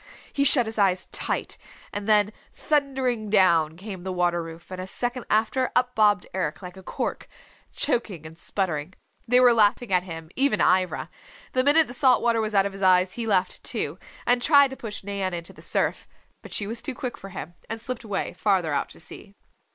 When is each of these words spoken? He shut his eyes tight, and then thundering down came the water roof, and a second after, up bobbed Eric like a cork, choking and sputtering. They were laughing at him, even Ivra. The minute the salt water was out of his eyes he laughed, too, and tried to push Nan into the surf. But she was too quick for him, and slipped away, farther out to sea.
He 0.33 0.43
shut 0.43 0.65
his 0.65 0.79
eyes 0.79 1.07
tight, 1.11 1.59
and 1.93 2.07
then 2.07 2.33
thundering 2.51 3.29
down 3.29 3.77
came 3.77 4.01
the 4.01 4.11
water 4.11 4.41
roof, 4.41 4.71
and 4.71 4.81
a 4.81 4.87
second 4.87 5.25
after, 5.29 5.71
up 5.75 5.93
bobbed 5.93 6.25
Eric 6.33 6.63
like 6.63 6.75
a 6.75 6.81
cork, 6.81 7.27
choking 7.71 8.25
and 8.25 8.35
sputtering. 8.35 8.95
They 9.27 9.39
were 9.39 9.53
laughing 9.53 9.93
at 9.93 10.01
him, 10.01 10.31
even 10.35 10.59
Ivra. 10.59 11.11
The 11.53 11.63
minute 11.63 11.85
the 11.85 11.93
salt 11.93 12.23
water 12.23 12.41
was 12.41 12.55
out 12.55 12.65
of 12.65 12.73
his 12.73 12.81
eyes 12.81 13.13
he 13.13 13.27
laughed, 13.27 13.63
too, 13.63 13.99
and 14.25 14.41
tried 14.41 14.71
to 14.71 14.75
push 14.75 15.03
Nan 15.03 15.35
into 15.35 15.53
the 15.53 15.61
surf. 15.61 16.07
But 16.41 16.51
she 16.51 16.65
was 16.65 16.81
too 16.81 16.95
quick 16.95 17.15
for 17.15 17.29
him, 17.29 17.53
and 17.69 17.79
slipped 17.79 18.03
away, 18.03 18.33
farther 18.33 18.73
out 18.73 18.89
to 18.89 18.99
sea. 18.99 19.35